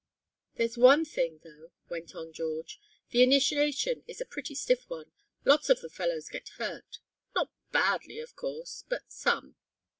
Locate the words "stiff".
4.55-4.89